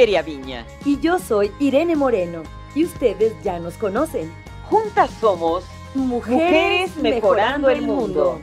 [0.00, 0.66] Viña.
[0.86, 2.42] Y yo soy Irene Moreno.
[2.74, 4.32] Y ustedes ya nos conocen.
[4.70, 8.40] Juntas somos Mujeres, mejorando, el mundo.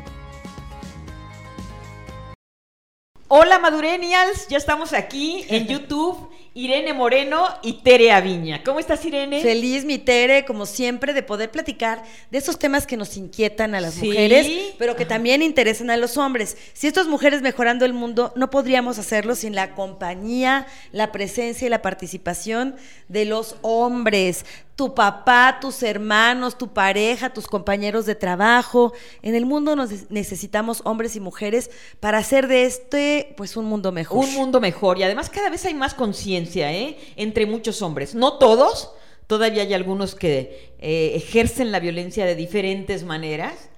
[3.30, 8.64] Hola Madurenials, ya estamos aquí en YouTube Irene Moreno y Tere Aviña.
[8.64, 9.44] ¿Cómo estás, Irene?
[9.44, 12.02] Feliz, mi Tere, como siempre, de poder platicar
[12.32, 16.18] de esos temas que nos inquietan a las mujeres, pero que también interesan a los
[16.18, 16.58] hombres.
[16.74, 21.70] Si estas mujeres mejorando el mundo, no podríamos hacerlo sin la compañía, la presencia y
[21.70, 22.76] la participación
[23.08, 24.44] de los hombres
[24.78, 28.94] tu papá, tus hermanos, tu pareja, tus compañeros de trabajo.
[29.24, 33.92] En el mundo nos necesitamos hombres y mujeres para hacer de este pues un mundo
[33.92, 34.24] mejor.
[34.24, 36.96] Un mundo mejor y además cada vez hay más conciencia, ¿eh?
[37.16, 38.92] entre muchos hombres, no todos,
[39.26, 43.70] todavía hay algunos que eh, ejercen la violencia de diferentes maneras,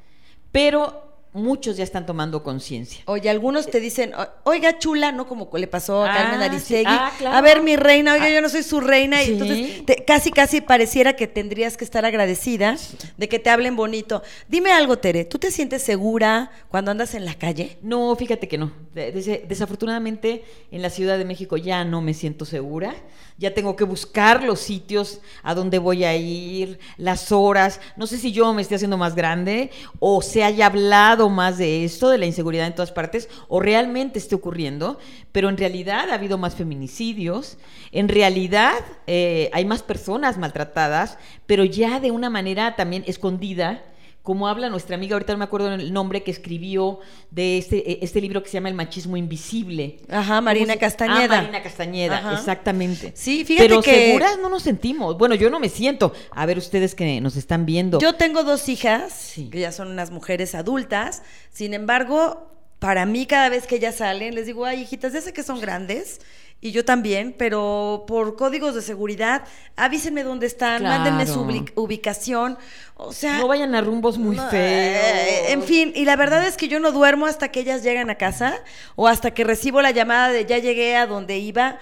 [0.52, 3.04] pero muchos ya están tomando conciencia.
[3.06, 4.14] Oye, algunos te dicen,
[4.44, 5.28] oiga, chula, ¿no?
[5.28, 6.86] Como le pasó a Carmen ah, Aristegui.
[6.88, 8.30] Ah, a ver, mi reina, oiga, ah.
[8.30, 9.24] yo no soy su reina.
[9.24, 12.78] Y entonces, casi, casi pareciera que tendrías que estar agradecida
[13.18, 14.24] de que te hablen bonito.
[14.48, 17.78] Dime algo, Tere, ¿tú te sientes segura cuando andas en la calle?
[17.82, 18.72] No, fíjate que no.
[18.94, 22.96] desafortunadamente, en la Ciudad de México ya no me siento segura
[23.40, 27.80] ya tengo que buscar los sitios a donde voy a ir, las horas.
[27.96, 31.84] No sé si yo me esté haciendo más grande o se haya hablado más de
[31.84, 34.98] esto, de la inseguridad en todas partes, o realmente esté ocurriendo,
[35.34, 37.58] pero en realidad ha habido más feminicidios,
[37.92, 38.76] en realidad
[39.08, 43.84] eh, hay más personas maltratadas, pero ya de una manera también escondida
[44.30, 47.00] como habla nuestra amiga, ahorita no me acuerdo el nombre que escribió
[47.32, 49.98] de este, e, este libro que se llama El machismo invisible.
[50.08, 51.40] Ajá, Marina Castañeda.
[51.40, 53.12] Ah, Marina Castañeda, exactamente.
[53.16, 53.92] Sí, fíjate Pero que...
[53.92, 55.18] seguras no nos sentimos.
[55.18, 56.14] Bueno, yo no me siento.
[56.30, 57.98] A ver ustedes que nos están viendo.
[57.98, 61.24] Yo tengo dos hijas, que ya son unas mujeres adultas.
[61.50, 65.34] Sin embargo, para mí cada vez que ellas salen, les digo, ay, hijitas, ya sé
[65.34, 66.20] que son grandes
[66.62, 69.44] y yo también, pero por códigos de seguridad,
[69.78, 71.42] avísenme dónde están, mándenme su
[71.76, 72.58] ubicación.
[72.96, 73.38] O sea.
[73.38, 74.54] No vayan a rumbos muy feos.
[74.54, 78.10] Eh, en fin, y la verdad es que yo no duermo hasta que ellas llegan
[78.10, 78.56] a casa
[78.98, 81.80] o hasta que recibo la llamada de ya llegué a donde iba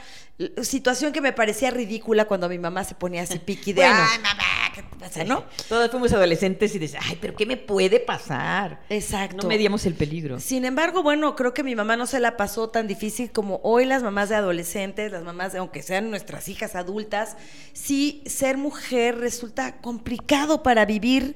[0.61, 4.43] situación que me parecía ridícula cuando mi mamá se ponía así piqui de, ay, mamá,
[4.75, 5.43] ¿qué te pasa, no?
[5.67, 8.81] Todos fuimos adolescentes y decíamos, ay, pero ¿qué me puede pasar?
[8.89, 9.37] Exacto.
[9.41, 10.39] No medíamos el peligro.
[10.39, 13.85] Sin embargo, bueno, creo que mi mamá no se la pasó tan difícil como hoy
[13.85, 17.35] las mamás de adolescentes, las mamás, de, aunque sean nuestras hijas adultas,
[17.73, 21.35] sí, ser mujer resulta complicado para vivir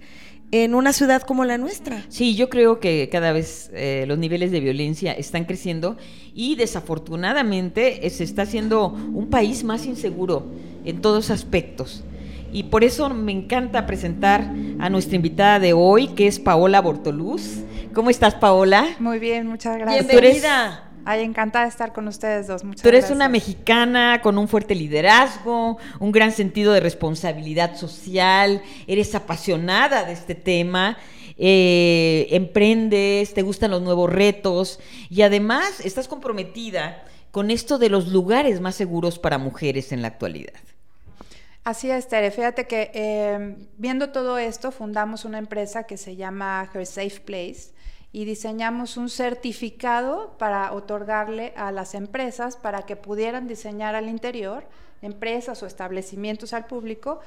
[0.51, 2.03] en una ciudad como la nuestra.
[2.09, 5.97] Sí, yo creo que cada vez eh, los niveles de violencia están creciendo
[6.35, 10.45] y desafortunadamente eh, se está haciendo un país más inseguro
[10.85, 12.03] en todos aspectos.
[12.53, 17.59] Y por eso me encanta presentar a nuestra invitada de hoy, que es Paola Bortoluz.
[17.93, 18.95] ¿Cómo estás, Paola?
[18.99, 20.07] Muy bien, muchas gracias.
[20.07, 20.90] Bienvenida.
[21.03, 22.63] Ay, encantada de estar con ustedes dos.
[22.63, 28.61] Muchas Tú eres una mexicana con un fuerte liderazgo, un gran sentido de responsabilidad social,
[28.85, 30.97] eres apasionada de este tema,
[31.37, 34.79] eh, emprendes, te gustan los nuevos retos
[35.09, 40.09] y además estás comprometida con esto de los lugares más seguros para mujeres en la
[40.09, 40.53] actualidad.
[41.63, 42.31] Así es, Tere.
[42.31, 47.71] Fíjate que eh, viendo todo esto, fundamos una empresa que se llama Her Safe Place
[48.11, 54.65] y diseñamos un certificado para otorgarle a las empresas para que pudieran diseñar al interior,
[55.01, 57.21] empresas o establecimientos al público,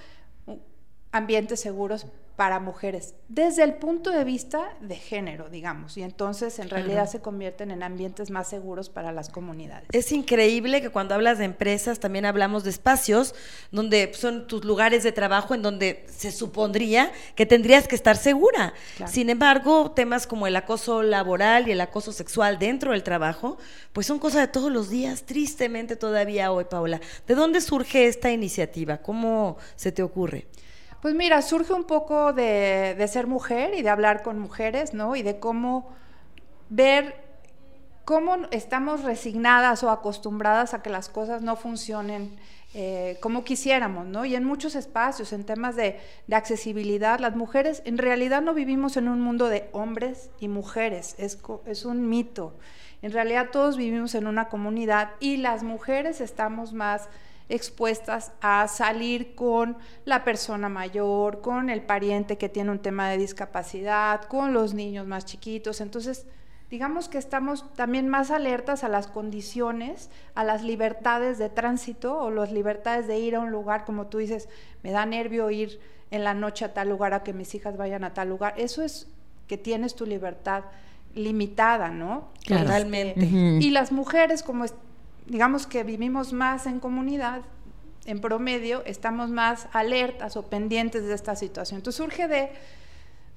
[1.11, 2.06] ambientes seguros
[2.37, 7.21] para mujeres, desde el punto de vista de género, digamos, y entonces en realidad se
[7.21, 9.89] convierten en ambientes más seguros para las comunidades.
[9.93, 13.37] Es increíble que cuando hablas de empresas también hablamos de espacios
[13.71, 18.75] donde son tus lugares de trabajo en donde se supondría que tendrías que estar segura.
[19.06, 23.59] Sin embargo, temas como el acoso laboral y el acoso sexual dentro del trabajo,
[23.93, 27.01] pues son cosas de todos los días, tristemente todavía hoy, Paula.
[27.28, 28.99] ¿De dónde surge esta iniciativa?
[28.99, 30.47] ¿Cómo se te ocurre?
[31.04, 35.16] Pues mira, surge un poco de, ser mujer y de hablar con mujeres, ¿no?
[35.16, 35.92] Y de cómo
[36.71, 37.15] ver
[38.06, 42.34] cómo estamos resignadas o acostumbradas a que las cosas no funcionen
[42.72, 44.24] eh, como quisiéramos, ¿no?
[44.24, 46.01] Y en muchos espacios, en temas de,
[46.33, 51.39] accesibilidad, las mujeres en realidad no vivimos en un mundo de hombres y mujeres, es,
[51.66, 52.54] es un mito.
[53.03, 57.10] En realidad todos vivimos en una comunidad y las mujeres estamos más
[57.48, 63.18] expuestas a salir con la persona mayor, con el pariente que tiene un tema de
[63.18, 65.80] discapacidad, con los niños más chiquitos.
[65.80, 66.26] Entonces,
[66.70, 72.30] digamos que estamos también más alertas a las condiciones, a las libertades de tránsito o
[72.30, 74.48] las libertades de ir a un lugar, como tú dices,
[74.82, 75.80] me da nervio ir
[76.10, 78.54] en la noche a tal lugar, a que mis hijas vayan a tal lugar.
[78.56, 79.08] Eso es
[79.48, 80.64] que tienes tu libertad
[81.14, 82.30] limitada, ¿no?
[82.46, 83.26] Totalmente.
[83.26, 84.64] Y las mujeres, como
[85.26, 87.42] digamos que vivimos más en comunidad,
[88.06, 91.78] en promedio, estamos más alertas o pendientes de esta situación.
[91.78, 92.50] Entonces surge de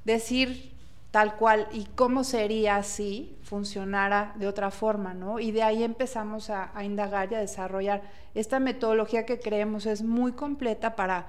[0.03, 0.71] decir
[1.11, 5.39] tal cual y cómo sería si funcionara de otra forma, ¿no?
[5.39, 8.01] Y de ahí empezamos a, a indagar y a desarrollar
[8.35, 11.27] esta metodología que creemos es muy completa para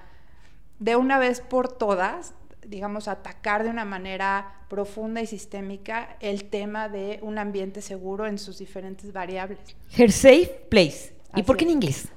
[0.81, 2.35] de una vez por todas
[2.69, 8.39] digamos, atacar de una manera profunda y sistémica el tema de un ambiente seguro en
[8.39, 9.59] sus diferentes variables.
[9.97, 11.15] Her safe place.
[11.35, 12.09] ¿Y por qué en inglés?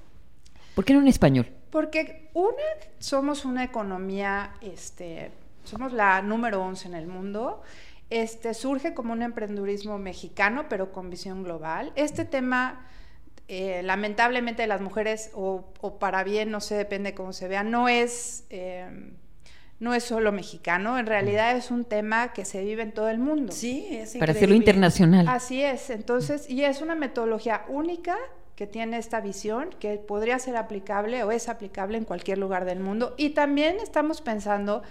[0.76, 1.48] ¿Por qué no en español?
[1.70, 2.56] Porque una,
[3.00, 5.32] somos una economía, este,
[5.64, 7.62] somos la número 11 en el mundo.
[8.10, 11.94] Este, surge como un emprendurismo mexicano, pero con visión global.
[11.96, 12.86] Este tema,
[13.48, 17.88] eh, lamentablemente, de las mujeres, o, para bien, no sé, depende cómo se vea, no
[17.88, 18.46] es...
[18.50, 19.14] Eh,
[19.82, 23.18] no es solo mexicano, en realidad es un tema que se vive en todo el
[23.18, 23.52] mundo.
[23.52, 25.28] Sí, es Para hacerlo internacional.
[25.28, 28.16] Así es, entonces, y es una metodología única
[28.56, 32.80] que tiene esta visión, que podría ser aplicable o es aplicable en cualquier lugar del
[32.80, 33.16] mundo.
[33.18, 34.84] Y también estamos pensando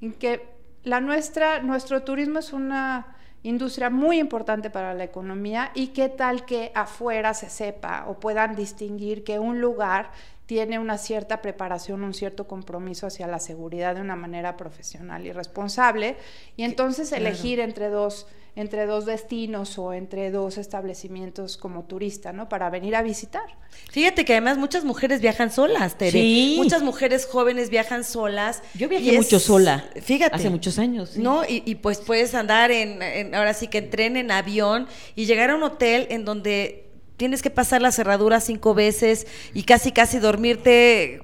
[0.00, 0.48] en que
[0.82, 6.46] la nuestra, nuestro turismo es una industria muy importante para la economía y qué tal
[6.46, 10.10] que afuera se sepa o puedan distinguir que un lugar
[10.48, 15.32] tiene una cierta preparación, un cierto compromiso hacia la seguridad de una manera profesional y
[15.32, 16.16] responsable,
[16.56, 22.48] y entonces elegir entre dos entre dos destinos o entre dos establecimientos como turista, ¿no?
[22.48, 23.44] Para venir a visitar.
[23.88, 26.10] Fíjate que además muchas mujeres viajan solas, Tere.
[26.10, 26.54] Sí.
[26.56, 28.62] Muchas mujeres jóvenes viajan solas.
[28.74, 29.88] Yo viajé mucho sola.
[30.02, 30.34] Fíjate.
[30.34, 31.16] Hace muchos años.
[31.16, 31.42] ¿No?
[31.46, 35.54] Y, pues puedes andar en, ahora sí que en tren, en avión y llegar a
[35.54, 36.87] un hotel en donde
[37.18, 41.20] tienes que pasar la cerradura cinco veces y casi casi dormirte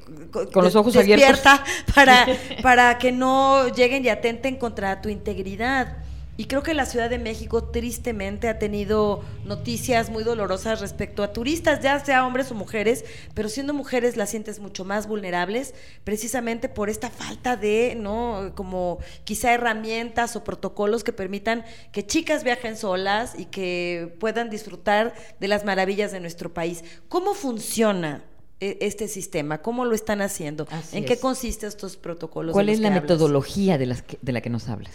[0.52, 1.40] con los ojos abiertos
[1.94, 2.26] para
[2.62, 6.03] para que no lleguen y atenten contra tu integridad.
[6.36, 11.32] Y creo que la Ciudad de México tristemente ha tenido noticias muy dolorosas respecto a
[11.32, 13.04] turistas, ya sea hombres o mujeres,
[13.34, 18.52] pero siendo mujeres las sientes mucho más vulnerables, precisamente por esta falta de, ¿no?
[18.56, 25.14] Como quizá herramientas o protocolos que permitan que chicas viajen solas y que puedan disfrutar
[25.38, 26.82] de las maravillas de nuestro país.
[27.08, 28.24] ¿Cómo funciona?
[28.60, 29.58] E, este sistema?
[29.62, 30.66] ¿Cómo lo están haciendo?
[30.92, 32.52] ¿En qué consisten estos protocolos?
[32.52, 34.94] ¿Cuál es la metodología de, las de la que nos hablas?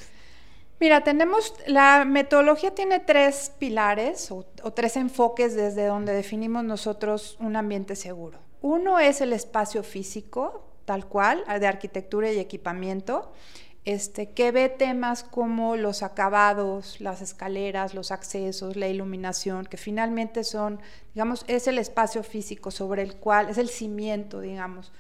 [0.80, 7.58] Mira, tenemos, la metodología tiene tres pilares o, tres enfoques desde donde definimos nosotros un
[7.58, 8.40] ambiente seguro.
[8.62, 13.34] Uno es el espacio físico, tal cual, de arquitectura y equipamiento,
[13.84, 20.46] este, que ve temas como los acabados, las escaleras, los accesos, la iluminación, que finalmente
[20.46, 20.80] son,
[21.14, 24.94] digamos, es el espacio físico sobre el cual, es el cimiento, digamos,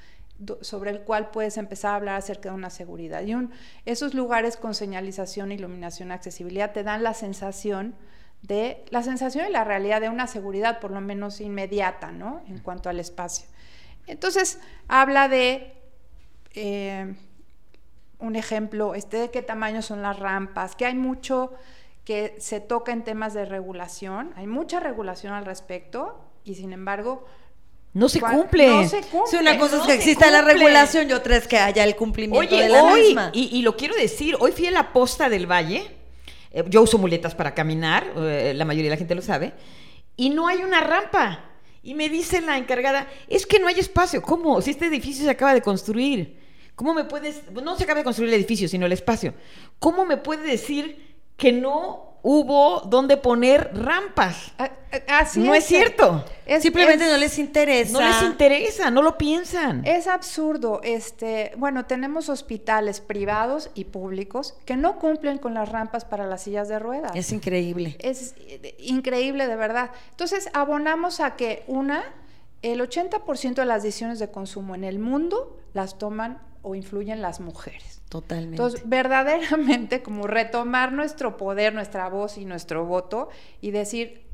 [0.61, 3.23] sobre el cual puedes empezar a hablar acerca de una seguridad.
[3.23, 3.35] Y
[3.85, 7.95] esos lugares con señalización, iluminación, accesibilidad te dan la sensación
[8.41, 12.41] de la sensación y la realidad de una seguridad por lo menos inmediata, ¿no?
[12.47, 13.47] En cuanto al espacio.
[14.07, 15.73] Entonces habla de
[16.55, 17.15] eh,
[18.19, 21.53] un ejemplo, este de qué tamaño son las rampas, que hay mucho
[22.05, 27.25] que se toca en temas de regulación, hay mucha regulación al respecto y sin embargo
[27.93, 28.67] no se cumple.
[28.67, 29.39] No se cumple.
[29.39, 32.69] una cosa es que exista la regulación y otra es que haya el cumplimiento de
[32.69, 33.31] la hoy, misma.
[33.33, 35.89] Y, lo quiero decir, hoy fui a la posta del Valle.
[36.51, 39.53] Eh, yo uso muletas para caminar, eh, la mayoría de la gente lo sabe,
[40.15, 41.45] y no hay una rampa.
[41.81, 44.21] Y me dice la encargada, es que no hay espacio.
[44.21, 44.61] ¿Cómo?
[44.61, 46.37] Si este edificio se acaba de construir.
[46.75, 47.41] ¿Cómo me puedes.?
[47.51, 49.33] No se acaba de construir el edificio, sino el espacio.
[49.79, 54.51] ¿Cómo me puede decir que no hubo donde poner rampas.
[55.07, 56.25] Así no es, cierto.
[56.59, 57.91] Simplemente no les interesa.
[57.91, 59.85] No les interesa, no lo piensan.
[59.85, 60.81] Es absurdo.
[60.83, 66.43] Este, bueno, tenemos hospitales privados y públicos que no cumplen con las rampas para las
[66.43, 67.11] sillas de ruedas.
[67.15, 67.97] Es increíble.
[67.99, 68.35] Es
[68.79, 69.91] increíble de verdad.
[70.11, 72.03] Entonces, abonamos a que una
[72.61, 77.39] el 80% de las decisiones de consumo en el mundo las toman o influyen las
[77.39, 77.98] mujeres.
[78.09, 78.55] Totalmente.
[78.55, 83.29] Entonces, verdaderamente, como retomar nuestro poder, nuestra voz y nuestro voto
[83.61, 84.25] y decir,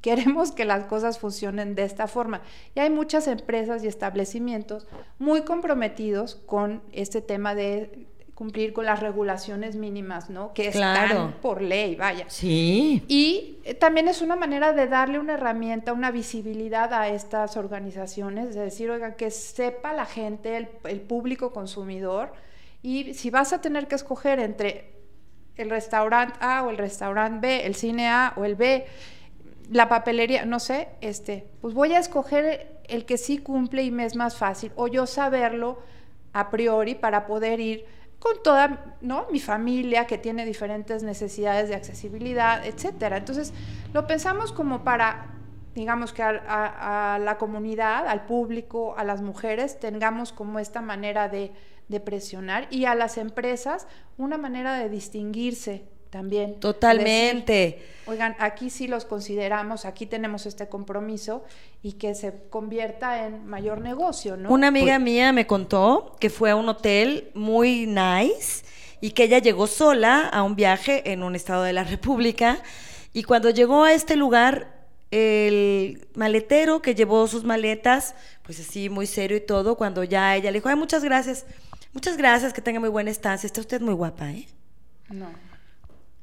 [0.00, 2.40] queremos que las cosas funcionen de esta forma.
[2.74, 4.86] Y hay muchas empresas y establecimientos
[5.18, 10.54] muy comprometidos con este tema de cumplir con las regulaciones mínimas, ¿no?
[10.54, 12.24] Que están por ley, vaya.
[12.28, 13.02] Sí.
[13.08, 18.54] Y eh, también es una manera de darle una herramienta, una visibilidad a estas organizaciones,
[18.54, 22.32] de decir, oiga, que sepa la gente, el, el público consumidor,
[22.88, 24.94] y si vas a tener que escoger entre
[25.56, 28.86] el restaurante A o el restaurante B, el cine A o el B,
[29.70, 34.06] la papelería, no sé, este, pues voy a escoger el que sí cumple y me
[34.06, 35.80] es más fácil, o yo saberlo
[36.32, 37.84] a priori para poder ir
[38.18, 39.26] con toda ¿no?
[39.30, 43.18] mi familia que tiene diferentes necesidades de accesibilidad, etcétera.
[43.18, 43.52] Entonces,
[43.92, 45.26] lo pensamos como para,
[45.74, 51.28] digamos que a, a, la comunidad, al público, a las mujeres, tengamos como esta manera
[51.28, 51.52] de,
[51.88, 56.58] de presionar y a las empresas una manera de distinguirse también.
[56.60, 57.82] Totalmente.
[58.06, 61.44] Oigan, aquí sí los consideramos, aquí tenemos este compromiso
[61.82, 64.50] y que se convierta en mayor negocio, ¿no?
[64.50, 68.64] Una amiga pues mía me contó que fue a un hotel muy nice
[69.00, 72.62] y que ella llegó sola a un viaje en un estado de la República
[73.12, 74.78] y cuando llegó a este lugar
[75.10, 80.50] el maletero que llevó sus maletas, pues así muy serio y todo, cuando ya ella
[80.50, 81.46] le dijo, ay, muchas gracias,
[81.98, 84.46] muchas gracias, que tenga muy buena estancia, está usted muy guapa, ¿eh?
[85.10, 85.26] No.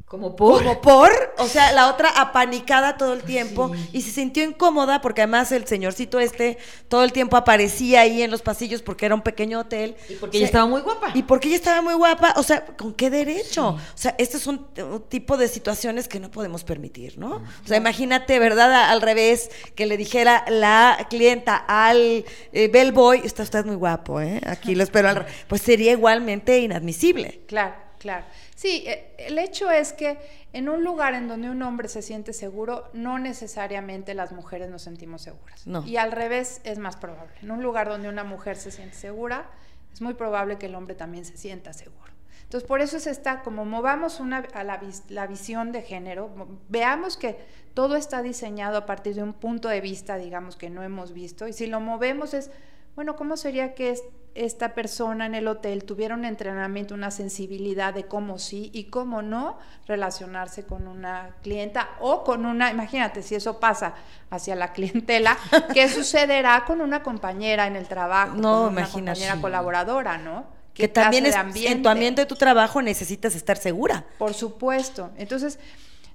[0.05, 0.59] Como por.
[0.59, 5.21] Como por, o sea, la otra apanicada todo el tiempo y se sintió incómoda porque
[5.21, 6.59] además el señorcito este
[6.89, 9.95] todo el tiempo aparecía ahí en los pasillos porque era un pequeño hotel.
[10.07, 11.09] Y porque ella estaba muy guapa.
[11.15, 13.69] Y porque ella estaba muy guapa, o sea, ¿con qué derecho?
[13.69, 14.67] O sea, este es un,
[15.09, 17.37] tipo de situaciones que no podemos permitir, ¿no?
[17.37, 18.91] O sea, imagínate, ¿verdad?
[18.91, 24.39] Al revés, que le dijera la clienta al eh, bellboy, está usted muy guapo, ¿eh?
[24.45, 25.25] Aquí lo espero al...
[25.47, 27.41] Pues sería igualmente inadmisible.
[27.47, 28.25] Claro, claro.
[28.55, 30.17] Sí, eh, el hecho es que
[30.53, 34.81] en un lugar en donde un hombre se siente seguro, no necesariamente las mujeres nos
[34.81, 35.65] sentimos seguras.
[35.85, 37.33] Y al revés es más probable.
[37.41, 39.49] En un lugar donde una mujer se siente segura,
[39.93, 42.15] es muy probable que el hombre también se sienta seguro.
[42.43, 46.29] Entonces, por eso es esta, como movamos una, a la, la, visión de género,
[46.69, 47.37] veamos que
[47.73, 51.47] todo está diseñado a partir de un punto de vista, digamos, que no hemos visto,
[51.47, 52.51] y si lo movemos es,
[52.95, 54.03] bueno, ¿cómo sería que es,
[54.35, 59.21] esta persona en el hotel tuviera un entrenamiento, una sensibilidad de cómo sí y cómo
[59.21, 63.95] no relacionarse con una clienta o con una, imagínate si eso pasa
[64.29, 65.37] hacia la clientela,
[65.73, 70.53] ¿qué sucederá con una compañera en el trabajo, no, con una compañera colaboradora, ¿no?
[70.73, 74.03] Que también es, en tu ambiente de tu trabajo necesitas estar segura.
[74.17, 75.11] Por supuesto.
[75.15, 75.57] Entonces,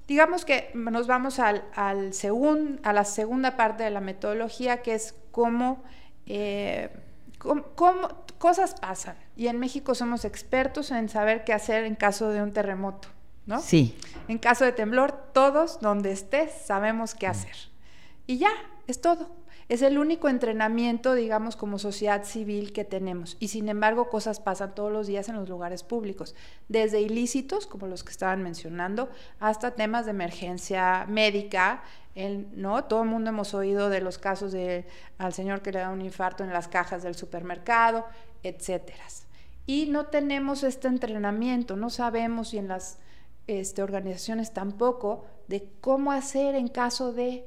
[0.07, 2.11] digamos que nos vamos al, al
[2.83, 5.83] a la segunda parte de la metodología, que es cómo...
[6.33, 6.89] Eh,
[7.39, 7.65] ¿Cómo,
[8.39, 9.17] cosas pasan?
[9.35, 13.09] Y en México somos expertos en saber qué hacer en caso de un terremoto,
[13.47, 13.61] ¿no?
[13.61, 13.99] Sí.
[14.29, 17.57] En caso de temblor, todos donde estés sabemos qué hacer.
[18.29, 18.53] Y ya,
[18.87, 19.29] es todo.
[19.71, 23.37] Es el único entrenamiento, digamos, como sociedad civil que tenemos.
[23.39, 26.35] Y sin embargo, cosas pasan todos los días en los lugares públicos,
[26.69, 29.09] desde ilícitos, como los que estaban mencionando,
[29.39, 31.85] hasta temas de emergencia médica,
[32.57, 32.83] ¿no?
[32.83, 34.87] Todo el mundo hemos oído de los casos de
[35.19, 38.07] al señor que le da un infarto en las cajas del supermercado,
[38.43, 39.05] etcétera.
[39.67, 42.99] Y no tenemos este entrenamiento, no sabemos y en las
[43.47, 47.45] este, organizaciones tampoco de cómo hacer en caso de,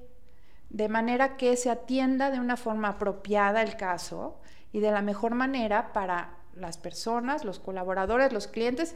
[0.73, 4.35] de manera que se atienda de una forma apropiada el caso
[4.73, 8.95] y de la mejor manera para las personas, los colaboradores, los clientes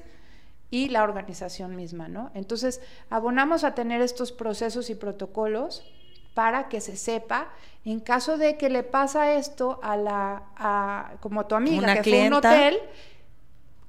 [0.70, 2.32] y la organización misma, ¿no?
[2.34, 5.90] Entonces, abonamos a tener estos procesos y protocolos
[6.34, 7.50] para que se sepa
[7.86, 12.04] en caso de que le pasa esto a la a, como a tu amiga que
[12.04, 12.80] fue a un hotel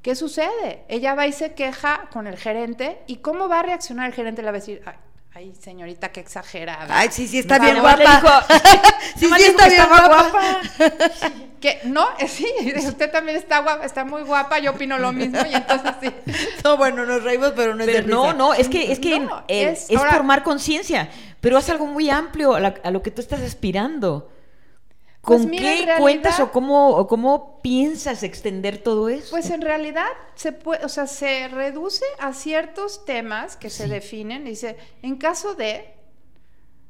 [0.01, 0.85] ¿qué sucede?
[0.89, 4.41] Ella va y se queja con el gerente y cómo va a reaccionar el gerente
[4.41, 4.95] le va a decir Ay,
[5.35, 6.87] Ay, señorita, qué exagerada.
[6.99, 8.45] Ay, sí, sí, está bien guapa.
[9.17, 10.61] sí, sí, está bien guapa.
[11.61, 12.47] que, no, sí,
[12.87, 16.11] usted también está guapa, está muy guapa, yo opino lo mismo y entonces sí.
[16.65, 19.89] No, bueno, nos reímos, pero no es pero No, no, es que es, que es,
[20.11, 21.09] formar conciencia,
[21.41, 24.31] pero es algo muy amplio a, lo que tú estás aspirando.
[25.29, 29.31] Pues ¿Con qué cuentas o cómo, o cómo piensas extender todo eso?
[29.31, 34.47] Pues en realidad se puede, o sea, se reduce a ciertos temas que se definen.
[34.47, 35.95] Dice, en caso de,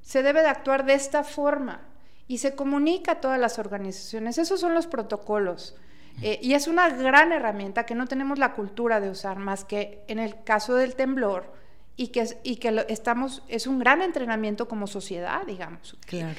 [0.02, 1.83] se debe de actuar de esta forma
[2.28, 4.38] y se comunica a todas las organizaciones.
[4.38, 5.75] Esos son los protocolos.
[6.23, 10.04] Eh, y es una gran herramienta que no tenemos la cultura de usar más que
[10.07, 11.57] en el caso del temblor
[12.00, 15.99] y que, y que estamos, es un gran entrenamiento como sociedad, digamos.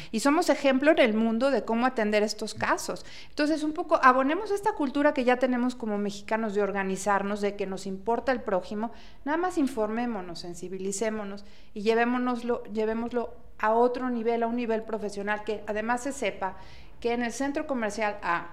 [0.10, 3.06] Y somos ejemplo en el mundo de cómo atender estos casos.
[3.28, 7.68] Entonces, un poco abonemos esta cultura que ya tenemos como mexicanos de organizarnos, de que
[7.68, 8.94] nos importa el prójimo,
[9.26, 15.62] nada más informémonos, sensibilicémonos y llevémonoslo, llevémoslo a otro nivel, a un nivel profesional, que
[15.68, 16.56] además se sepa
[17.02, 18.48] que en el centro comercial A,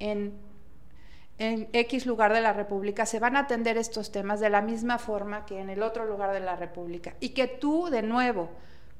[0.00, 0.47] en
[1.38, 4.98] en X lugar de la República se van a atender estos temas de la misma
[4.98, 7.14] forma que en el otro lugar de la República.
[7.20, 8.50] Y que tú, de nuevo,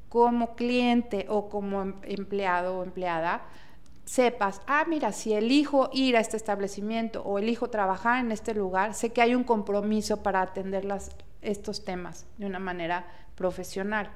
[0.09, 3.43] como cliente o como em, empleado o empleada,
[4.05, 8.95] sepas, ah, mira, si elijo ir a este establecimiento o elijo trabajar en este lugar,
[8.95, 10.87] sé que hay un compromiso para atender
[11.43, 14.11] estos temas de una manera profesional.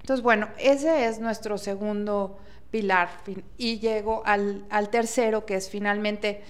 [0.00, 2.38] Entonces, bueno, ese es nuestro segundo
[2.72, 3.08] pilar.
[3.56, 6.42] Y llego al, al tercero, que es finalmente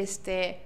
[0.00, 0.62] este,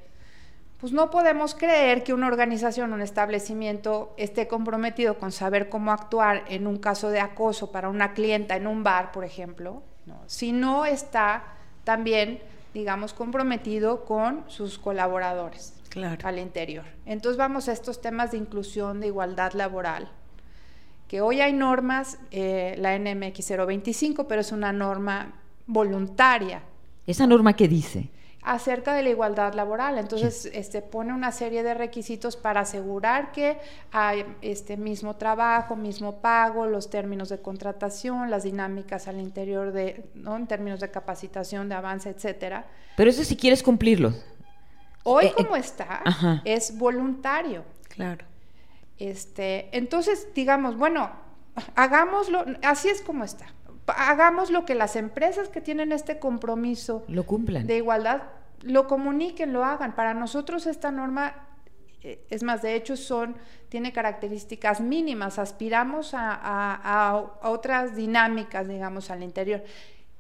[0.80, 6.44] pues no podemos creer que una organización, un establecimiento esté comprometido con saber cómo actuar
[6.48, 9.82] en un caso de acoso para una clienta en un bar, por ejemplo,
[10.26, 11.44] si no está
[11.84, 12.40] también,
[12.74, 15.74] digamos, comprometido con sus colaboradores
[16.22, 16.84] al interior.
[17.04, 20.10] Entonces vamos a estos temas de inclusión, de igualdad laboral,
[21.08, 25.32] que hoy hay normas, eh, la NMX 025, pero es una norma
[25.66, 26.62] voluntaria.
[27.06, 28.10] ¿Esa norma qué dice?
[28.42, 29.98] Acerca de la igualdad laboral.
[29.98, 33.58] Entonces, este, pone una serie de requisitos para asegurar que
[33.92, 40.10] hay este mismo trabajo, mismo pago, los términos de contratación, las dinámicas al interior de,
[40.14, 40.36] ¿no?
[40.36, 42.66] En términos de capacitación, de avance, etcétera.
[42.96, 44.14] Pero eso si quieres cumplirlo.
[45.02, 46.02] Hoy eh, como eh, está,
[46.44, 47.64] es voluntario.
[47.88, 48.24] Claro.
[48.98, 51.10] Este, entonces, digamos, bueno,
[51.74, 53.46] hagámoslo, así es como está
[53.96, 57.66] hagamos lo que las empresas que tienen este compromiso lo cumplan.
[57.66, 58.22] de igualdad
[58.62, 59.94] lo comuniquen, lo hagan.
[59.94, 61.34] Para nosotros esta norma
[62.02, 63.36] eh, es más, de hecho, son,
[63.68, 69.62] tiene características mínimas, aspiramos a, a otras dinámicas, digamos, al interior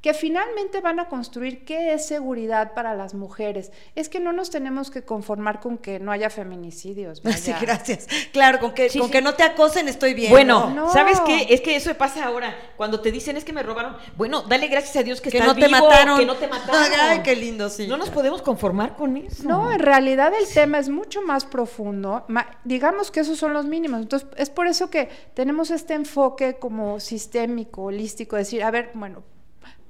[0.00, 3.70] que finalmente van a construir qué es seguridad para las mujeres.
[3.94, 7.22] Es que no nos tenemos que conformar con que no haya feminicidios.
[7.40, 8.06] Sí, gracias.
[8.32, 10.30] Claro, con que, con que no te acosen estoy bien.
[10.30, 11.46] Bueno, ¿sabes qué?
[11.48, 12.54] Es que eso pasa ahora.
[12.76, 15.54] Cuando te dicen es que me robaron, bueno, dale gracias a Dios que, que no
[15.54, 16.18] te mataron.
[16.18, 16.92] Que no te mataron.
[17.00, 17.86] Ay, qué lindo, sí.
[17.86, 19.48] No nos podemos conformar con eso.
[19.48, 22.26] No, en realidad el tema es mucho más profundo.
[22.64, 24.02] digamos que esos son los mínimos.
[24.02, 29.22] Entonces, es por eso que tenemos este enfoque como sistémico, holístico, decir, a ver, bueno,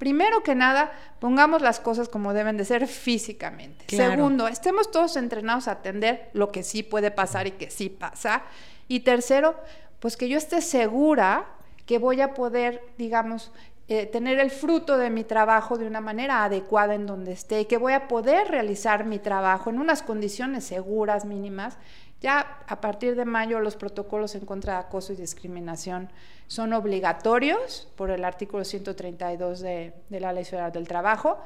[0.01, 3.85] Primero que nada, pongamos las cosas como deben de ser físicamente.
[3.95, 8.45] Segundo, estemos todos entrenados a atender lo que sí puede pasar y que sí pasa.
[8.89, 9.61] Y tercero,
[9.99, 11.45] pues que yo esté segura
[11.85, 13.53] que voy a poder, digamos,
[13.89, 17.65] eh, tener el fruto de mi trabajo de una manera adecuada en donde esté y
[17.67, 21.77] que voy a poder realizar mi trabajo en unas condiciones seguras, mínimas.
[22.21, 26.11] Ya a partir de mayo los protocolos en contra de acoso y discriminación
[26.49, 31.39] son obligatorios por el artículo 132 de, la Ley Federal del Trabajo.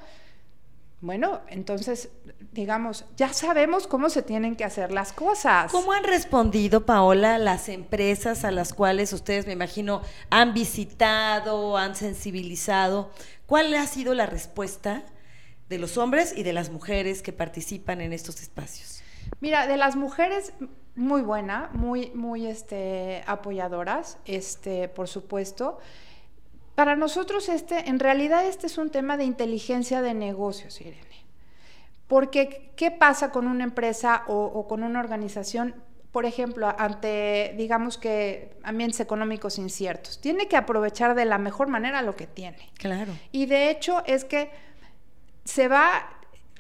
[1.01, 2.09] Bueno, entonces,
[2.53, 5.71] digamos, ya sabemos cómo se tienen que hacer las cosas.
[5.71, 11.95] ¿Cómo han respondido, Paola, las empresas a las cuales ustedes, me imagino, han visitado, han
[11.95, 13.11] sensibilizado?
[13.47, 15.05] ¿Cuál ha sido la respuesta
[15.69, 19.04] de los hombres y de las mujeres que participan en estos espacios?
[19.41, 20.53] Mira, de las mujeres
[20.97, 25.79] muy buena, muy, muy este, apoyadoras, este, por supuesto.
[26.75, 31.25] Para nosotros este, en realidad este es un tema de inteligencia de negocios, Irene.
[32.07, 35.75] Porque, ¿qué pasa con una empresa o, con una organización?
[36.13, 40.21] Por ejemplo, ante, digamos que, ambientes económicos inciertos.
[40.21, 42.71] Tiene que aprovechar de la mejor manera lo que tiene.
[42.79, 43.13] Claro.
[43.33, 44.51] Y de hecho es que
[45.45, 46.09] se va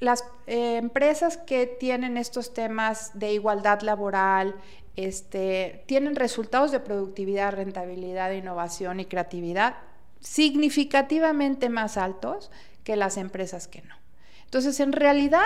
[0.00, 4.56] las eh, empresas que tienen estos temas de igualdad laboral,
[4.96, 9.76] este, tienen resultados de productividad, rentabilidad, innovación y creatividad
[10.20, 12.50] significativamente más altos
[12.82, 13.94] que las empresas que no.
[14.44, 15.42] Entonces, en realidad,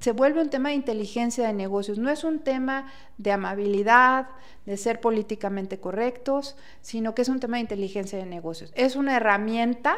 [0.00, 4.28] se vuelve un tema de inteligencia de negocios, no es un tema de amabilidad,
[4.66, 8.72] de ser políticamente correctos, sino que es un tema de inteligencia de negocios.
[8.74, 9.96] Es una herramienta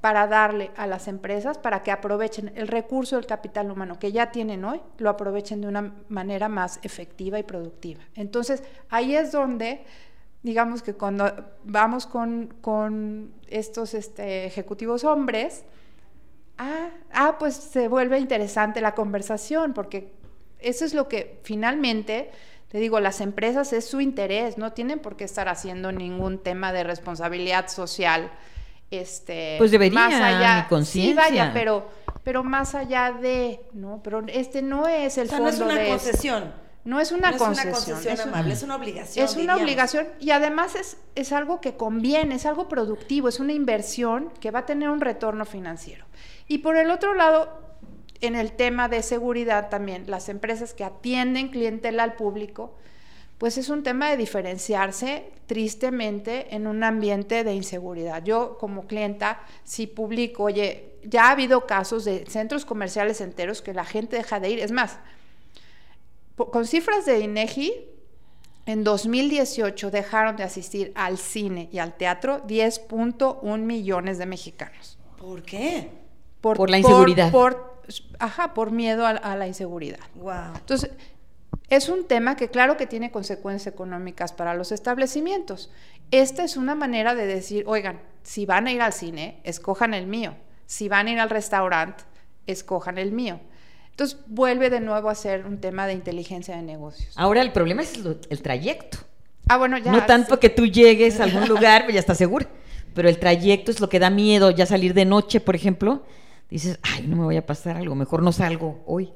[0.00, 4.30] para darle a las empresas para que aprovechen el recurso del capital humano que ya
[4.30, 8.00] tienen hoy, lo aprovechen de una manera más efectiva y productiva.
[8.14, 9.84] Entonces, ahí es donde,
[10.42, 11.32] digamos que cuando
[11.64, 15.64] vamos con, estos este, ejecutivos hombres,
[16.58, 20.12] ah, ah, pues se vuelve interesante la conversación, porque
[20.60, 22.30] eso es lo que finalmente
[22.68, 26.70] te digo, las empresas es su interés, no tienen por qué estar haciendo ningún tema
[26.70, 28.30] de responsabilidad social
[28.90, 30.68] este pues debería más allá.
[30.84, 31.88] sí vaya pero
[32.24, 36.68] pero más allá de no pero este no es el fondo no es una concesión.
[36.84, 39.24] No es una concesión, es una concesión amable, es una obligación.
[39.26, 43.52] Es una obligación y además es, es algo que conviene, es algo productivo, es una
[43.52, 46.06] inversión que va a tener un retorno financiero.
[46.46, 47.60] Y por el otro lado,
[48.22, 52.74] en el tema de seguridad también, las empresas que atienden clientela al público,
[53.38, 58.22] pues es un tema de diferenciarse tristemente en un ambiente de inseguridad.
[58.24, 63.72] Yo como clienta, si publico, oye, ya ha habido casos de centros comerciales enteros que
[63.72, 64.58] la gente deja de ir.
[64.58, 64.98] Es más,
[66.36, 67.72] con cifras de INEGI,
[68.66, 74.98] en 2018 dejaron de asistir al cine y al teatro 10.1 millones de mexicanos.
[75.16, 75.90] ¿Por qué?
[76.40, 77.30] Por, la inseguridad.
[77.32, 77.82] Por,
[78.18, 80.00] ajá, por miedo a, a la inseguridad.
[80.16, 80.56] Wow.
[80.56, 80.90] Entonces,
[81.70, 85.70] es un tema que claro que tiene consecuencias económicas para los establecimientos.
[86.10, 90.06] Esta es una manera de decir, oigan, si van a ir al cine, escojan el
[90.06, 90.34] mío.
[90.66, 92.04] Si van a ir al restaurante,
[92.46, 93.40] escojan el mío.
[93.90, 97.12] Entonces vuelve de nuevo a ser un tema de inteligencia de negocios.
[97.16, 97.94] Ahora el problema es
[98.30, 98.98] el trayecto.
[99.48, 99.92] Ah, bueno, ya.
[99.92, 100.40] no tanto sí.
[100.40, 102.46] que tú llegues a algún lugar, pues ya estás segura.
[102.94, 106.04] Pero el trayecto es lo que da miedo, ya salir de noche, por ejemplo.
[106.48, 109.12] Dices, ay, no me voy a pasar algo, mejor no salgo hoy.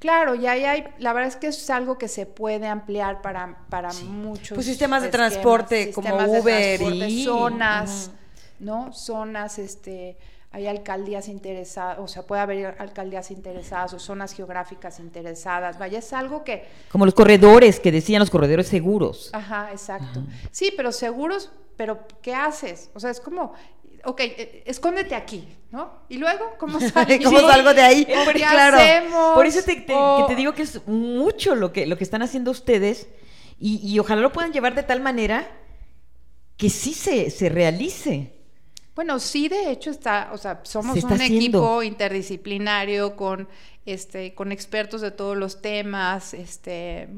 [0.00, 3.58] Claro, y ahí hay, la verdad es que es algo que se puede ampliar para,
[3.68, 4.56] para muchos.
[4.56, 8.10] Pues sistemas de esquemas, transporte como de Uber, transporte, sí, zonas,
[8.58, 8.94] ¿no?
[8.94, 10.16] Zonas, este,
[10.52, 15.78] hay alcaldías interesadas, o sea, puede haber alcaldías interesadas o zonas geográficas interesadas.
[15.78, 19.28] Vaya, es algo que, Como los corredores, que decían los corredores seguros.
[19.34, 20.22] ajá, exacto.
[20.50, 22.90] Sí, pero seguros, pero ¿qué haces?
[22.94, 23.52] O sea, es como,
[24.04, 25.92] ok, eh, escóndete aquí, ¿no?
[26.08, 26.78] Y luego, ¿cómo?
[27.24, 28.02] ¿Cómo salgo de ahí?
[28.10, 29.34] ¿O Porque, ¿Qué claro, hacemos?
[29.34, 32.04] Por eso te, te- O- que te digo que es mucho lo que, lo que
[32.04, 33.08] están haciendo ustedes
[33.58, 35.48] y, y ojalá lo puedan llevar de tal manera
[36.56, 38.32] que sí se, se realice.
[38.94, 41.36] Bueno, sí, de hecho está, o sea, somos Se un haciendo.
[41.36, 43.48] equipo interdisciplinario con,
[43.86, 47.08] este, con expertos de todos los temas, este,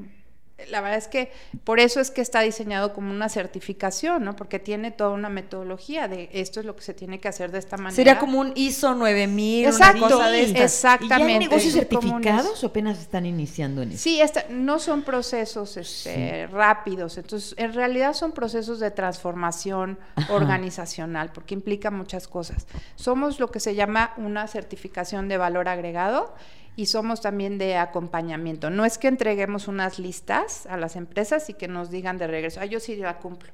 [0.70, 1.32] la verdad es que
[1.64, 4.36] por eso es que está diseñado como una certificación, ¿no?
[4.36, 7.58] Porque tiene toda una metodología de esto es lo que se tiene que hacer de
[7.58, 7.94] esta manera.
[7.94, 10.62] Sería como un ISO 9000, Exacto, una cosa de estas.
[10.62, 11.14] exactamente.
[11.14, 14.02] ¿Y ya hay negocios certificados o apenas están iniciando en eso?
[14.02, 20.32] Sí, esta- no son procesos este, rápidos, entonces en realidad son procesos de transformación Ajá.
[20.34, 22.66] organizacional, porque implica muchas cosas.
[22.96, 26.34] Somos lo que se llama una certificación de valor agregado
[26.76, 28.70] y somos también de acompañamiento.
[28.70, 32.60] No es que entreguemos unas listas a las empresas y que nos digan de regreso,
[32.60, 33.52] ah, yo sí la cumplo.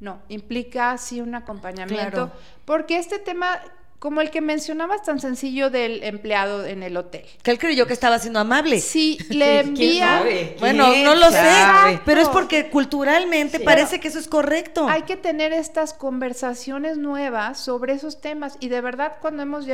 [0.00, 2.32] No, implica sí un acompañamiento, Claro.
[2.64, 3.58] porque este tema,
[3.98, 7.24] como el que mencionabas tan sencillo del empleado en el hotel.
[7.42, 8.80] Que él creyó que estaba siendo amable.
[8.80, 10.22] Si le ¿Quién envía...
[10.60, 11.94] Bueno, ¿Quién no lo sabe?
[11.96, 13.64] sé, pero es porque culturalmente Sí.
[13.64, 14.88] parece que eso es correcto.
[14.88, 19.66] Hay que tener estas conversaciones nuevas sobre esos temas y de verdad cuando hemos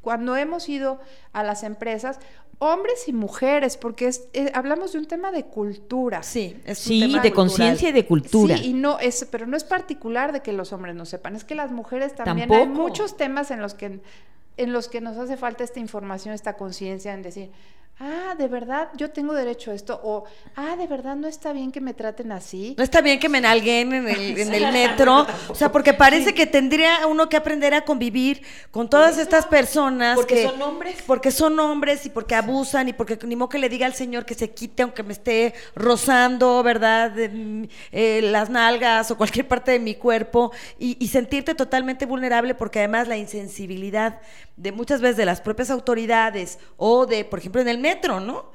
[0.00, 1.00] cuando hemos ido
[1.34, 2.18] a las empresas,
[2.58, 6.22] hombres y mujeres, porque es- eh, hablamos de un tema de cultura.
[6.22, 8.56] Sí, es un Sí, tema de conciencia y de cultura.
[8.56, 11.44] Sí, y no es, pero no es particular de que los hombres no sepan, es
[11.44, 12.88] que las mujeres también hay Tampoco.
[12.88, 14.00] muchos temas en los que
[14.56, 17.50] en los que nos hace falta esta información, esta conciencia en decir,
[17.98, 21.72] ah, de verdad yo tengo derecho a esto o ah, de verdad no está bien
[21.72, 22.74] que me traten así.
[22.76, 25.26] No está bien que me nalguen en el, en el metro.
[25.48, 30.16] O sea, porque parece que tendría uno que aprender a convivir con todas estas personas.
[30.16, 30.96] Porque que- son hombres.
[31.06, 34.24] Porque son hombres y porque abusan y porque ni modo que le diga al señor
[34.26, 37.10] que se quite aunque me esté rozando, ¿verdad?
[37.12, 42.54] De, eh, las nalgas o cualquier parte de mi cuerpo y, y sentirte totalmente vulnerable
[42.54, 44.20] porque además la insensibilidad
[44.56, 48.54] de muchas veces de las propias autoridades o de, por ejemplo, en el metro, ¿no?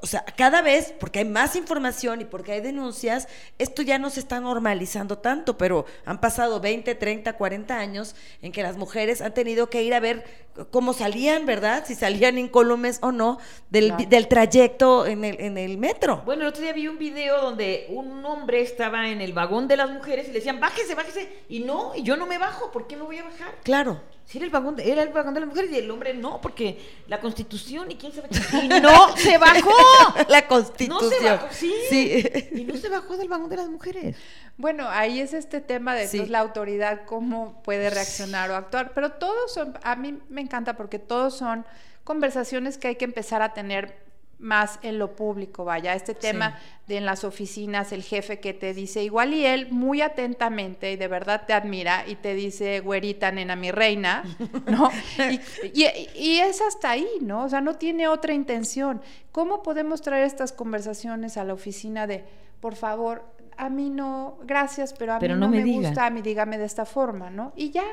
[0.00, 3.26] O sea, cada vez, porque hay más información y porque hay denuncias,
[3.58, 8.52] esto ya no se está normalizando tanto, pero han pasado 20, 30, 40 años en
[8.52, 10.24] que las mujeres han tenido que ir a ver
[10.70, 11.82] cómo salían, ¿verdad?
[11.84, 13.38] Si salían incólumes o no
[13.70, 14.04] del, Claro.
[14.08, 16.22] del trayecto en el, en el metro.
[16.24, 19.78] Bueno, el otro día vi un video donde un hombre estaba en el vagón de
[19.78, 21.28] las mujeres y le decían, bájese, bájese.
[21.48, 23.52] Y no, y yo no me bajo, ¿por qué me voy a bajar?
[23.64, 24.00] Claro.
[24.34, 26.78] Era el vagón de, era el vagón de las mujeres y el hombre no, porque
[27.08, 28.38] la constitución y quién sabe qué.
[28.64, 29.70] Y no se bajó.
[30.28, 31.10] La No constitución.
[31.20, 31.74] se bajó, sí.
[31.90, 32.24] Sí.
[32.52, 34.16] Y no se bajó del vagón de las mujeres.
[34.56, 36.26] Bueno, ahí es este tema de Sí.
[36.26, 40.98] la autoridad, cómo puede reaccionar o actuar, pero todos son, a mí me encanta porque
[40.98, 41.64] todos son
[42.04, 43.96] conversaciones que hay que empezar a tener
[44.42, 48.74] más en lo público, vaya, este tema de en las oficinas, el jefe que te
[48.74, 53.30] dice igual y él muy atentamente y de verdad te admira y te dice, güerita,
[53.30, 54.24] nena, mi reina,
[54.66, 54.90] ¿no?
[55.30, 55.40] Y,
[55.84, 57.44] y- y es hasta ahí, ¿no?
[57.44, 59.00] O sea, no tiene otra intención.
[59.30, 62.24] ¿Cómo podemos traer estas conversaciones a la oficina de,
[62.60, 63.24] por favor,
[63.56, 65.88] a mí no, gracias, pero a Pero mí no no, me me, diga.
[65.88, 67.52] gusta, a mí dígame de esta forma, ¿no?
[67.54, 67.84] Y ya,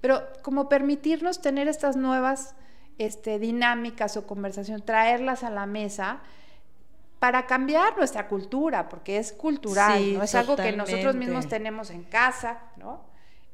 [0.00, 2.54] pero como permitirnos tener estas nuevas
[2.98, 6.20] este, dinámicas o conversación, traerlas a la mesa
[7.18, 10.22] para cambiar nuestra cultura, porque es cultural, Sí, ¿no?
[10.22, 13.06] Es algo que nosotros mismos tenemos en casa, ¿no?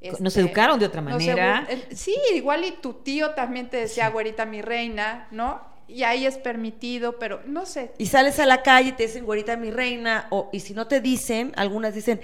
[0.03, 1.67] Nos Este, educaron de otra manera.
[1.67, 5.63] edu- eh, sí, igual y tu tío también te decía, güerita, mi reina, ¿no?
[5.89, 9.25] Y ahí es permitido, pero no sé, Y sales a la calle y te dicen,
[9.25, 12.21] güerita, mi reina, o, y si no te dicen, algunas dicen,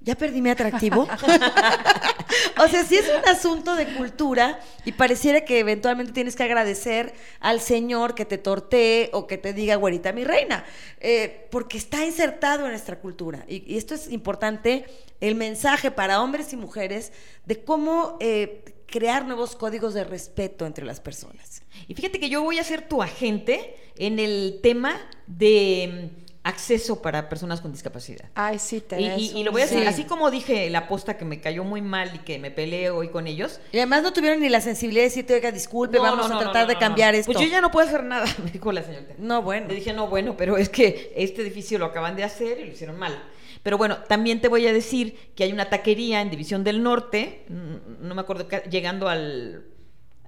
[0.00, 1.02] ¿ya perdí mi atractivo?
[2.58, 7.14] o sea, sí es un asunto de cultura y pareciera que eventualmente tienes que agradecer
[7.40, 10.64] al Señor que te tortee o que te diga, güerita, mi reina,
[11.00, 13.44] eh, porque está insertado en nuestra cultura.
[13.48, 14.84] Y, esto es importante,
[15.20, 17.12] el mensaje para hombres y mujeres
[17.44, 21.62] de cómo eh, crear nuevos códigos de respeto entre las personas.
[21.88, 26.10] Y fíjate que yo voy a ser tu agente en el tema de
[26.42, 28.30] acceso para personas con discapacidad.
[28.34, 29.16] Ay, sí, Y, Teresa.
[29.18, 29.86] y- y lo voy a decir, Sí.
[29.86, 33.08] así como dije la posta que me cayó muy mal y que me peleé hoy
[33.08, 33.60] con ellos.
[33.72, 36.38] Y además no tuvieron ni la sensibilidad de decirte, oiga, disculpe, No, vamos no, a
[36.40, 37.20] tratar no, de cambiar no.
[37.20, 37.32] esto.
[37.32, 39.14] Pues yo ya no puedo hacer nada, me dijo la señorita.
[39.18, 39.68] No, bueno.
[39.68, 42.72] Le dije, no, bueno, pero es que este edificio lo acaban de hacer y lo
[42.72, 43.22] hicieron mal.
[43.62, 47.44] Pero bueno, también te voy a decir que hay una taquería en División del Norte,
[47.50, 49.66] mm, no me acuerdo, llegando al.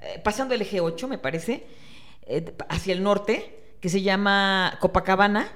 [0.03, 1.65] eh, pasando el eje 8, me parece,
[2.27, 5.49] eh, hacia el norte, que se llama Copacabana,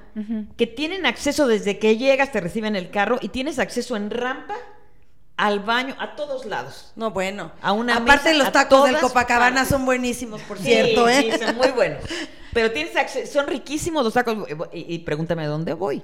[0.57, 4.53] que tienen acceso desde que llegas, te reciben el carro y tienes acceso en rampa
[5.37, 6.91] al baño, a todos lados.
[6.97, 7.53] No, bueno.
[7.61, 9.69] A una Aparte, mesa, los tacos del Copacabana partes.
[9.69, 11.29] son buenísimos, por Sí, cierto, ¿eh?
[11.31, 12.03] sí, son muy buenos.
[12.53, 14.35] Pero tienes acceso, son riquísimos los tacos.
[14.73, 16.03] Y, y pregúntame dónde voy.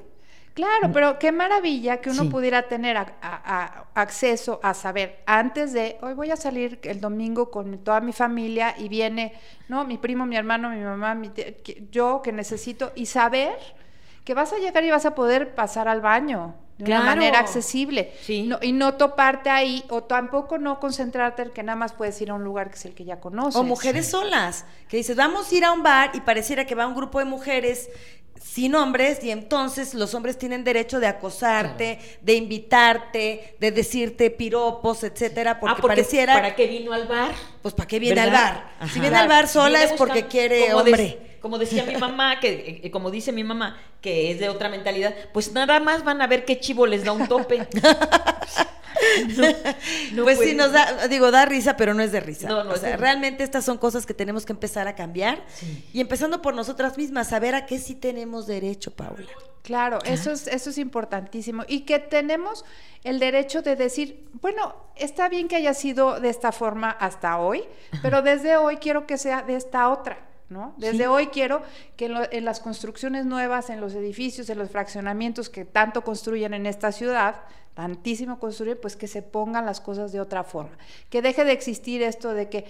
[0.54, 2.30] Claro, pero qué maravilla que uno Sí.
[2.30, 7.02] pudiera tener a- a- a- acceso a saber antes de, hoy voy a salir el
[7.02, 9.34] domingo con toda mi familia y viene,
[9.68, 9.84] ¿no?
[9.84, 13.58] Mi primo, mi hermano, mi mamá, mi tía, que- yo que necesito, y saber
[14.24, 17.02] que vas a llegar y vas a poder pasar al baño de Claro.
[17.04, 18.14] una manera accesible.
[18.22, 18.44] Sí.
[18.44, 22.30] No- y no toparte ahí, o tampoco no concentrarte en que nada más puedes ir
[22.30, 23.56] a un lugar que es el que ya conoces.
[23.56, 26.86] O mujeres solas, que dices, vamos a ir a un bar y pareciera que va
[26.88, 27.90] un grupo de mujeres
[28.42, 35.04] sin hombres y entonces los hombres tienen derecho de acosarte, de invitarte, de decirte piropos,
[35.04, 37.32] etcétera, porque, Ah, porque pareciera, ¿Para qué vino al bar?
[37.62, 38.72] pues ¿para qué viene al bar?
[38.80, 38.94] Ajá.
[38.94, 41.38] Si viene al bar sola es porque quiere como de- hombre.
[41.42, 45.14] como decía mi mamá, que eh, como dice mi mamá, que es de otra mentalidad,
[45.34, 47.68] pues nada más van a ver qué chivo les da un tope.
[50.12, 52.48] No, no pues sí, nos da, digo, da risa, pero no es de risa.
[52.48, 54.96] No, no o es sea, de- realmente estas son cosas que tenemos que empezar a
[54.96, 55.44] cambiar.
[55.54, 55.84] Sí.
[55.94, 59.28] Y empezando por nosotras mismas, saber a qué sí tenemos derecho, Paula.
[59.64, 61.64] Claro, eso es, eso es importantísimo.
[61.68, 62.66] Y que tenemos
[63.04, 67.64] el derecho de decir, bueno, está bien que haya sido de esta forma hasta hoy,
[68.02, 70.18] pero desde hoy quiero que sea de esta otra.
[70.50, 70.76] ¿no?
[70.78, 71.04] Desde Sí.
[71.06, 71.64] hoy quiero
[71.96, 76.04] que en, lo- en las construcciones nuevas, en los edificios, en los fraccionamientos que tanto
[76.04, 77.38] construyen en esta ciudad,
[77.74, 80.78] tantísimo construyen, pues que se pongan las cosas de otra forma.
[81.10, 82.66] Que deje de existir esto de que,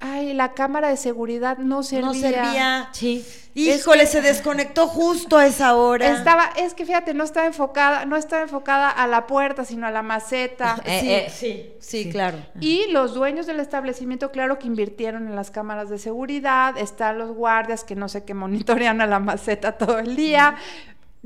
[0.00, 2.06] ay, la cámara de seguridad no servía.
[2.06, 2.88] No servía.
[2.92, 3.24] Sí.
[3.56, 6.10] Híjole, se desconectó justo a esa hora.
[6.10, 9.92] Estaba, es que fíjate, no estaba enfocada, no estaba enfocada a la puerta, sino a
[9.92, 10.76] la maceta.
[10.84, 11.10] Eh, Sí.
[11.10, 12.38] eh, sí, Sí, claro.
[12.60, 17.30] Y los dueños del establecimiento, claro que invirtieron en las cámaras de seguridad, están los
[17.30, 20.56] guardias que no sé qué monitorean a la maceta todo el día.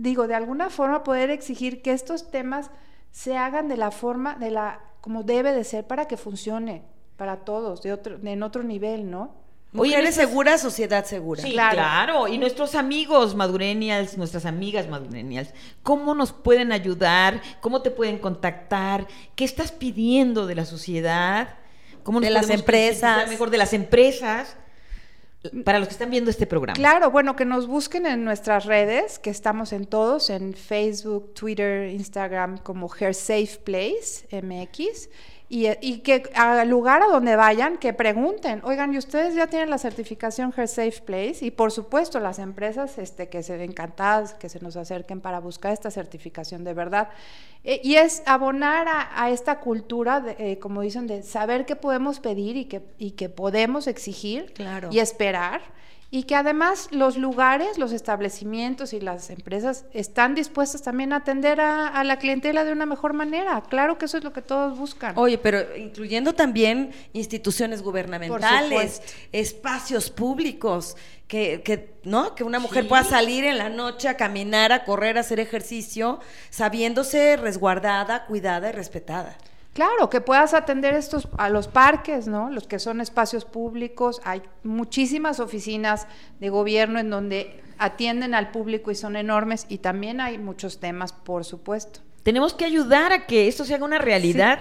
[0.00, 2.70] Digo, de alguna forma poder exigir que estos temas
[3.10, 6.82] se hagan de la forma, de la, como debe de ser para que funcione
[7.16, 9.34] para todos, de otro, en otro nivel, ¿no?
[9.74, 11.42] Oye, Mujeres nuestras- seguras, sociedad segura.
[11.42, 11.74] Sí, Claro.
[11.74, 12.28] claro.
[12.28, 17.42] Y nuestros amigos madurenials, nuestras amigas madurenials, ¿cómo nos pueden ayudar?
[17.60, 19.06] ¿Cómo te pueden contactar?
[19.34, 21.56] ¿Qué estás pidiendo de la sociedad?
[22.04, 23.28] ¿Cómo nos De las empresas.
[23.28, 24.56] Mejor de las empresas.
[25.64, 26.74] Para los que están viendo este programa.
[26.76, 31.88] Claro, bueno, que nos busquen en nuestras redes, que estamos en todos, en Facebook, Twitter,
[31.90, 35.08] Instagram, como Hair Safe Place MX.
[35.50, 39.70] Y, y que al lugar a donde vayan, que pregunten, oigan, ¿y ustedes ya tienen
[39.70, 41.38] la certificación Hair Safe Place?
[41.40, 45.40] Y por supuesto, las empresas este, que se ven encantadas, que se nos acerquen para
[45.40, 47.08] buscar esta certificación de verdad.
[47.64, 51.76] Eh, y es abonar a, a esta cultura, de, eh, como dicen, de saber qué
[51.76, 54.90] podemos pedir y que, y que podemos exigir Claro.
[54.92, 55.62] y esperar.
[56.10, 61.60] Y que además los lugares, los establecimientos y las empresas están dispuestas también a atender
[61.60, 63.62] a, a la clientela de una mejor manera.
[63.68, 65.18] Claro que eso es lo que todos buscan.
[65.18, 72.34] Oye, pero incluyendo también instituciones gubernamentales, espacios públicos, que, que, ¿no?
[72.34, 72.88] Que una mujer Sí.
[72.88, 78.70] pueda salir en la noche a caminar, a correr, a hacer ejercicio, sabiéndose resguardada, cuidada
[78.70, 79.36] y respetada.
[79.78, 82.50] Claro, que puedas atender estos a los parques, ¿no?
[82.50, 84.20] Los que son espacios públicos.
[84.24, 86.08] Hay muchísimas oficinas
[86.40, 91.12] de gobierno en donde atienden al público y son enormes y también hay muchos temas,
[91.12, 92.00] por supuesto.
[92.24, 94.58] Tenemos que ayudar a que esto se haga una realidad.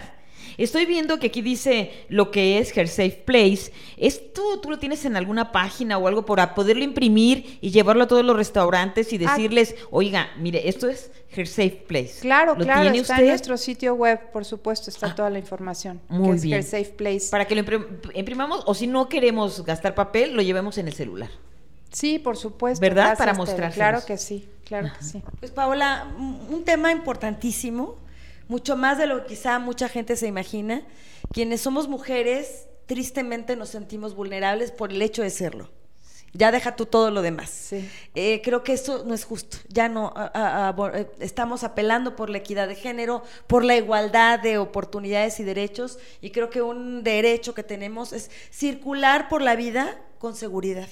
[0.58, 3.72] Estoy viendo que aquí dice lo que es Her Safe Place.
[3.96, 8.08] ¿Esto tú lo tienes en alguna página o algo para poderlo imprimir y llevarlo a
[8.08, 9.30] todos los restaurantes y Ah.
[9.36, 12.16] decirles, oiga, mire, esto es Her Safe Place?
[12.22, 13.24] Claro, ¿Lo claro, tiene está usted?
[13.26, 16.02] en nuestro sitio web, por supuesto, está Ah, toda la información.
[16.10, 16.64] muy que es bien.
[16.64, 17.28] Safe Place.
[17.30, 20.94] Para que lo imprim- imprimamos o si no queremos gastar papel, lo llevemos en el
[20.94, 21.30] celular.
[21.92, 22.82] Sí, por supuesto.
[22.82, 23.04] ¿Verdad?
[23.04, 23.76] gracias, Para mostrárselos.
[23.76, 25.22] Claro que sí, claro que sí.
[25.40, 27.96] Pues Paola, un tema importantísimo,
[28.48, 30.84] mucho más de lo que quizá mucha gente se imagina.
[31.34, 35.70] Quienes somos mujeres, tristemente nos sentimos vulnerables por el hecho de serlo.
[36.34, 37.50] Ya deja tú todo lo demás.
[37.50, 37.90] Sí.
[38.14, 39.58] Eh, creo que eso no es justo.
[39.70, 43.64] Ya no a- a- a- bo- eh, estamos apelando por la equidad de género, por
[43.64, 45.98] la igualdad de oportunidades y derechos.
[46.22, 50.88] Y creo que un derecho que tenemos es circular por la vida con seguridad.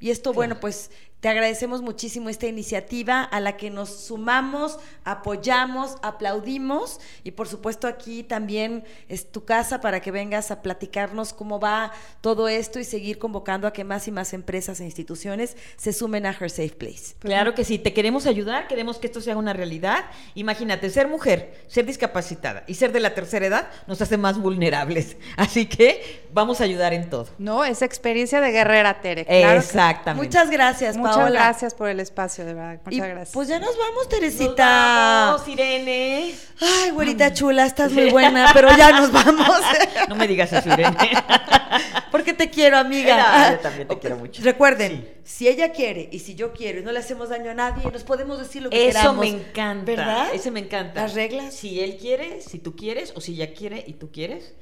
[0.00, 0.90] Y esto, bueno, pues
[1.20, 7.86] Te agradecemos muchísimo esta iniciativa a la que nos sumamos, apoyamos, aplaudimos y por supuesto
[7.86, 12.84] aquí también es tu casa para que vengas a platicarnos cómo va todo esto y
[12.84, 16.70] seguir convocando a que más y más empresas e instituciones se sumen a Her Safe
[16.70, 17.16] Place.
[17.18, 20.06] Claro que sí, te queremos ayudar, queremos que esto sea una realidad.
[20.34, 25.18] Imagínate, ser mujer, ser discapacitada y ser de la tercera edad nos hace más vulnerables.
[25.36, 27.28] Así que vamos a ayudar en todo.
[27.36, 29.26] No, es experiencia de guerrera, Tere.
[29.26, 30.26] Claro Exactamente.
[30.26, 32.80] Muchas gracias, Muchas gracias por el espacio, de verdad.
[32.84, 33.30] Muchas gracias.
[33.32, 35.30] Pues ya nos vamos, Teresita.
[35.32, 36.34] Nos vamos, Irene.
[36.60, 39.48] Ay, güerita chula, estás muy buena, pero ya nos vamos.
[40.08, 40.96] No me digas eso, Irene.
[42.10, 43.52] Porque te quiero, amiga.
[43.52, 44.42] Yo también te quiero mucho.
[44.42, 47.88] Recuerden, si ella quiere y si yo quiero y no le hacemos daño a nadie,
[47.90, 49.20] nos podemos decir lo que Eso queramos.
[49.20, 49.84] me encanta.
[49.84, 50.28] ¿Verdad?
[50.34, 51.02] Eso me encanta.
[51.02, 51.54] Las reglas.
[51.54, 54.54] Si él quiere, si tú quieres, o si ella quiere y tú quieres.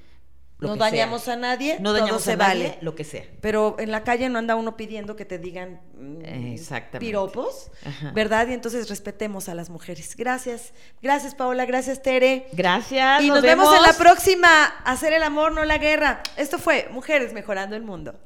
[0.59, 1.35] Lo no que dañamos sea.
[1.35, 2.79] a nadie, No todo se a nadie, vale.
[2.81, 3.25] lo que sea.
[3.41, 6.99] Pero en la calle no anda uno pidiendo que te digan mm, Exactamente.
[6.99, 8.11] piropos, Ajá.
[8.13, 8.49] ¿verdad?
[8.49, 10.17] Y entonces respetemos a las mujeres.
[10.17, 10.73] Gracias.
[11.01, 11.65] Gracias, Paola.
[11.65, 12.49] Gracias, Tere.
[12.53, 13.23] Gracias.
[13.23, 14.65] Y nos, vemos en la próxima.
[14.85, 16.23] Hacer el amor, no la guerra.
[16.37, 18.19] Esto fue Mujeres Mejorando el Mundo.